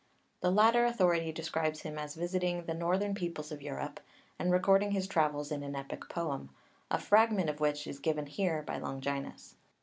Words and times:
The 0.39 0.49
latter 0.49 0.83
authority 0.83 1.31
describes 1.31 1.81
him 1.83 1.99
as 1.99 2.15
visiting 2.15 2.63
the 2.65 2.73
northern 2.73 3.13
peoples 3.13 3.51
of 3.51 3.61
Europe 3.61 3.99
and 4.39 4.51
recording 4.51 4.93
his 4.93 5.05
travels 5.05 5.51
in 5.51 5.61
an 5.61 5.75
epic 5.75 6.09
poem, 6.09 6.49
a 6.89 6.97
fragment 6.97 7.51
of 7.51 7.59
which 7.59 7.85
is 7.85 7.99
given 7.99 8.25
here 8.25 8.63
by 8.63 8.79
Longinus. 8.79 9.53